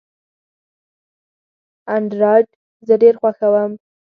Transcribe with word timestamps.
انډرایډ 1.95 2.47
زه 2.87 2.93
ډېر 3.01 3.15
خوښوم. 3.21 3.71